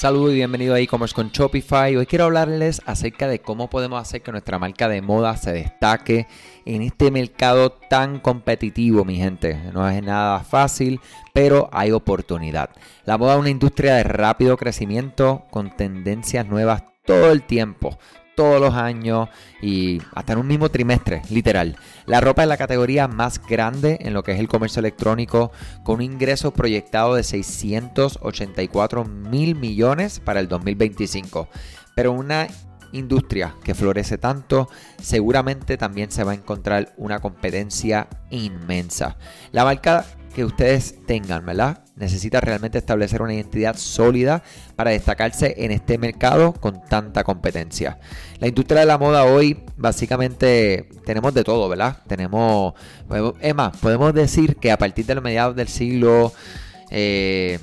[0.00, 1.94] Saludos y bienvenido a e-commerce con Shopify.
[1.94, 6.26] Hoy quiero hablarles acerca de cómo podemos hacer que nuestra marca de moda se destaque
[6.64, 9.60] en este mercado tan competitivo, mi gente.
[9.74, 11.00] No es nada fácil,
[11.34, 12.70] pero hay oportunidad.
[13.04, 17.98] La moda es una industria de rápido crecimiento con tendencias nuevas todo el tiempo
[18.36, 19.28] todos los años
[19.60, 21.76] y hasta en un mismo trimestre, literal.
[22.06, 25.52] La ropa es la categoría más grande en lo que es el comercio electrónico,
[25.84, 31.48] con un ingreso proyectado de 684 mil millones para el 2025.
[31.94, 32.48] Pero una
[32.92, 34.68] industria que florece tanto,
[35.00, 39.16] seguramente también se va a encontrar una competencia inmensa.
[39.52, 41.84] La marca que ustedes tengan, ¿verdad?
[41.96, 44.42] Necesita realmente establecer una identidad sólida
[44.76, 47.98] para destacarse en este mercado con tanta competencia.
[48.38, 51.98] La industria de la moda hoy, básicamente, tenemos de todo, ¿verdad?
[52.06, 52.74] Tenemos,
[53.40, 56.32] es podemos decir que a partir de los mediados del siglo...
[56.90, 57.58] Eh,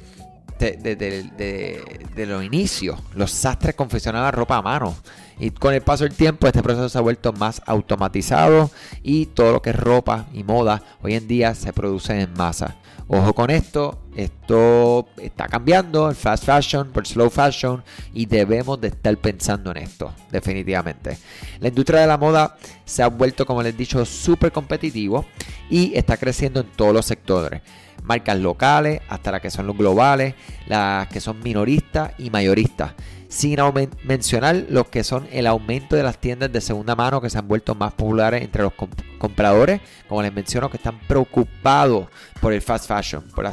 [0.58, 4.96] de, los inicios, los sastres confeccionaban ropa a mano.
[5.40, 8.72] Y con el paso del tiempo este proceso se ha vuelto más automatizado
[9.04, 12.78] y todo lo que es ropa y moda hoy en día se produce en masa.
[13.10, 17.82] Ojo con esto, esto está cambiando, el fast fashion por slow fashion
[18.14, 21.18] y debemos de estar pensando en esto, definitivamente.
[21.60, 25.26] La industria de la moda se ha vuelto, como les he dicho, súper competitivo
[25.70, 27.62] y está creciendo en todos los sectores
[28.04, 30.36] marcas locales hasta las que son los globales,
[30.68, 32.94] las que son minoristas y mayoristas.
[33.30, 33.58] Sin
[34.04, 37.48] mencionar los que son el aumento de las tiendas de segunda mano que se han
[37.48, 38.72] vuelto más populares entre los
[39.20, 42.08] compradores, como les menciono, que están preocupados
[42.40, 43.52] por el fast fashion, por la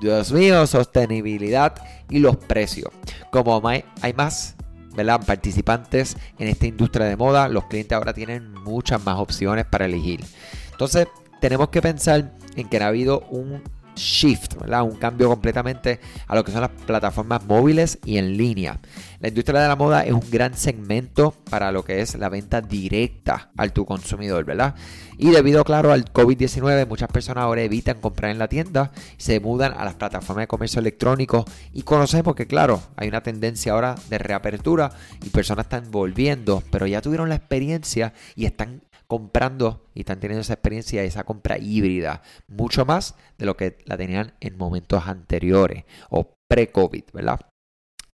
[0.00, 1.74] Dios mío, sostenibilidad
[2.10, 2.90] y los precios.
[3.30, 4.56] Como hay más
[4.94, 5.24] ¿verdad?
[5.24, 10.24] participantes en esta industria de moda, los clientes ahora tienen muchas más opciones para elegir.
[10.72, 11.06] Entonces,
[11.40, 13.62] tenemos que pensar en que ha habido un
[13.98, 14.82] shift, ¿verdad?
[14.82, 18.78] un cambio completamente a lo que son las plataformas móviles y en línea.
[19.20, 22.60] La industria de la moda es un gran segmento para lo que es la venta
[22.60, 24.76] directa al tu consumidor, ¿verdad?
[25.18, 29.72] Y debido, claro, al COVID-19, muchas personas ahora evitan comprar en la tienda, se mudan
[29.76, 34.18] a las plataformas de comercio electrónico y conocemos que, claro, hay una tendencia ahora de
[34.18, 34.92] reapertura
[35.24, 40.42] y personas están volviendo, pero ya tuvieron la experiencia y están comprando y están teniendo
[40.42, 45.84] esa experiencia, esa compra híbrida, mucho más de lo que la tenían en momentos anteriores
[46.10, 47.40] o pre-COVID, ¿verdad?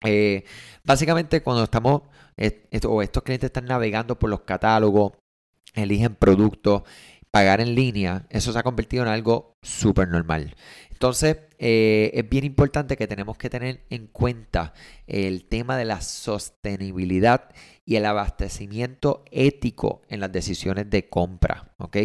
[0.06, 0.44] Eh,
[0.84, 2.04] básicamente cuando estamos,
[2.88, 5.14] o estos clientes están navegando por los catálogos,
[5.74, 6.84] eligen productos,
[7.32, 10.56] pagar en línea, eso se ha convertido en algo súper normal.
[11.04, 14.74] Entonces, eh, es bien importante que tenemos que tener en cuenta
[15.06, 17.50] el tema de la sostenibilidad
[17.84, 21.98] y el abastecimiento ético en las decisiones de compra, ¿ok?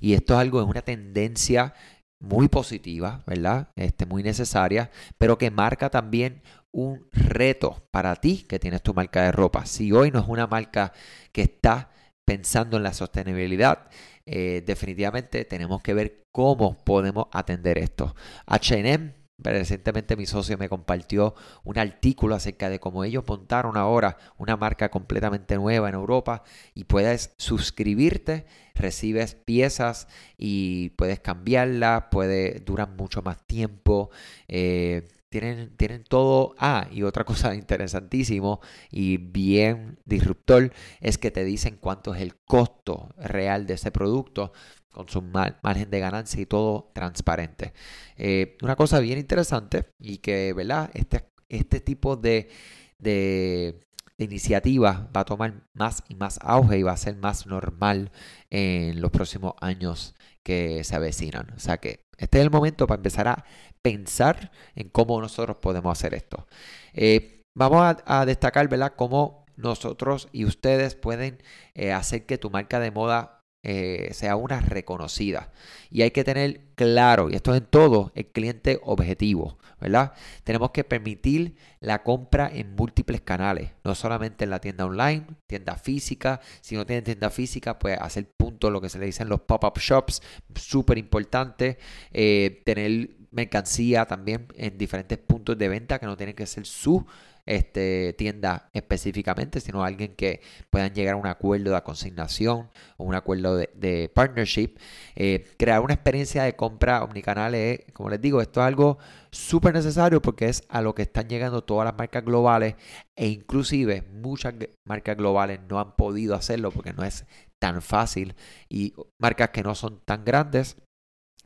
[0.00, 1.74] Y esto es algo, es una tendencia
[2.18, 3.68] muy positiva, ¿verdad?
[3.76, 9.22] Este, muy necesaria, pero que marca también un reto para ti que tienes tu marca
[9.22, 9.64] de ropa.
[9.64, 10.92] Si hoy no es una marca
[11.30, 11.90] que está
[12.24, 13.88] pensando en la sostenibilidad,
[14.32, 18.14] eh, definitivamente tenemos que ver cómo podemos atender esto.
[18.46, 24.56] HM, recientemente mi socio me compartió un artículo acerca de cómo ellos montaron ahora una
[24.56, 28.46] marca completamente nueva en Europa y puedes suscribirte,
[28.76, 30.06] recibes piezas
[30.38, 34.10] y puedes cambiarlas, puede, duran mucho más tiempo.
[34.46, 36.54] Eh, tienen, tienen todo.
[36.58, 38.60] Ah, y otra cosa interesantísimo
[38.90, 44.52] y bien disruptor es que te dicen cuánto es el costo real de ese producto
[44.90, 47.72] con su margen de ganancia y todo transparente.
[48.16, 50.90] Eh, una cosa bien interesante y que, ¿verdad?
[50.94, 52.50] Este, este tipo de,
[52.98, 53.80] de,
[54.18, 58.12] iniciativa va a tomar más y más auge y va a ser más normal
[58.50, 61.52] en los próximos años que se avecinan.
[61.56, 63.44] O sea que este es el momento para empezar a
[63.82, 66.46] pensar en cómo nosotros podemos hacer esto.
[66.92, 71.42] Eh, vamos a, destacar, ¿verdad?, cómo nosotros y ustedes pueden
[71.74, 75.50] eh, hacer que tu marca de moda eh, sea una reconocida.
[75.90, 80.12] Y hay que tener claro, y esto es en todo, el cliente objetivo, ¿verdad?
[80.44, 85.76] Tenemos que permitir la compra en múltiples canales, no solamente en la tienda online, tienda
[85.76, 86.40] física.
[86.60, 88.30] Si no tienen tienda física, pues hacer
[88.68, 90.20] lo que se le dicen los pop-up shops,
[90.54, 91.78] súper importante.
[92.12, 97.06] Eh, tener mercancía también en diferentes puntos de venta que no tienen que ser su
[97.46, 100.40] este, tienda específicamente, sino alguien que
[100.70, 104.76] puedan llegar a un acuerdo de consignación o un acuerdo de, partnership.
[105.16, 108.98] Eh, crear una experiencia de compra omnicanal es, como les digo, esto es algo
[109.30, 112.74] súper necesario porque es a lo que están llegando todas las marcas globales
[113.16, 114.54] e inclusive muchas
[114.84, 117.24] marcas globales no han podido hacerlo porque no es
[117.60, 118.34] tan fácil
[118.68, 120.76] y marcas que no son tan grandes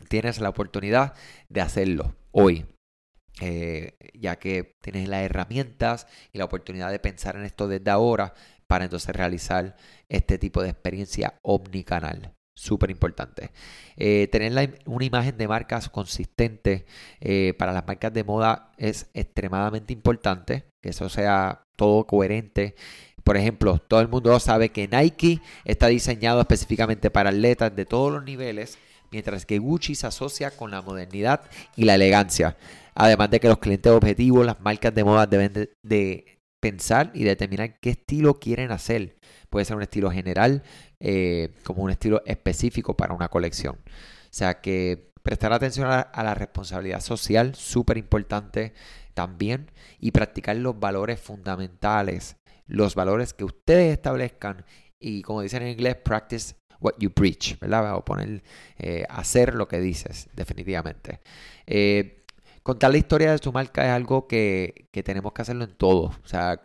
[0.08, 1.14] tienes la oportunidad
[1.49, 2.66] de hacerlo hoy.
[3.40, 8.32] eh, ya que tienes las herramientas y la oportunidad de pensar en esto desde ahora
[8.69, 9.76] para entonces realizar
[10.08, 12.32] este tipo de experiencia omnicanal.
[12.56, 13.50] Súper importante.
[13.96, 16.87] Eh, tener una imagen de marcas consistente
[17.20, 20.64] eh, para las marcas de moda es extremadamente importante.
[20.81, 22.76] Que eso sea todo coherente.
[23.25, 28.12] Por ejemplo, todo el mundo sabe que Nike está diseñado específicamente para atletas de todos
[28.12, 28.79] los niveles,
[29.11, 31.41] mientras que Gucci se asocia con la modernidad
[31.75, 32.56] y la elegancia.
[32.94, 37.79] Además de que los clientes objetivos, las marcas de moda deben de pensar y determinar
[37.81, 39.17] qué estilo quieren hacer.
[39.50, 40.62] Puede ser un estilo general,
[41.00, 43.77] eh, como un estilo específico para una colección.
[43.77, 48.75] O sea que prestar atención a, la responsabilidad social, súper importante
[49.14, 54.64] también, y practicar los valores fundamentales, los valores que ustedes establezcan
[54.99, 57.94] y como dicen en inglés, practice what you preach, ¿verdad?
[57.96, 58.43] O poner,
[58.78, 61.20] eh, hacer lo que dices, definitivamente.
[61.66, 62.25] Eh,
[62.62, 66.05] contar la historia de tu marca es algo que, que tenemos que hacerlo en todo.
[66.25, 66.62] O sea,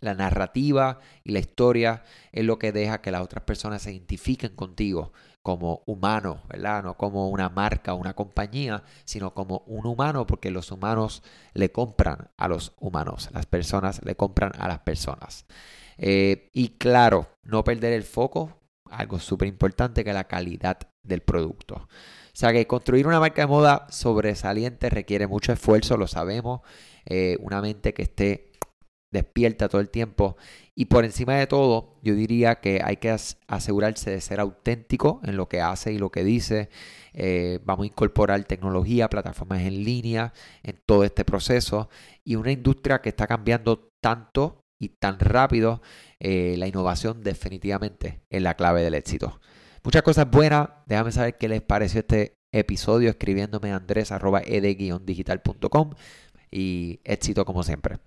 [0.00, 2.02] la narrativa y la historia
[2.32, 5.12] es lo que deja que las otras personas se identifiquen contigo
[5.42, 6.82] como humano, ¿verdad?
[6.82, 11.22] No como una marca una compañía, sino como un humano, porque los humanos
[11.54, 15.46] le compran a los humanos, las personas le compran a las personas.
[15.98, 18.60] Eh, y claro, no perder el foco,
[18.90, 21.74] algo súper importante que la calidad del producto.
[21.74, 26.60] O sea que construir una marca de moda sobresaliente requiere mucho esfuerzo, lo sabemos.
[27.04, 28.51] Eh, una mente que esté
[29.12, 30.36] despierta todo el tiempo.
[30.74, 33.14] Y por encima de todo, yo diría que hay que
[33.46, 36.70] asegurarse de ser auténtico en lo que hace y lo que dice.
[37.12, 40.32] Eh, vamos a incorporar tecnología, plataformas en línea
[40.62, 41.88] en todo este proceso.
[42.24, 45.82] Y una industria que está cambiando tanto y tan rápido,
[46.18, 49.40] eh, la innovación definitivamente es la clave del éxito.
[49.84, 50.70] Muchas cosas buenas.
[50.86, 55.90] Déjame saber qué les pareció este episodio escribiéndome a andres.ed-digital.com
[56.50, 57.98] y éxito como siempre.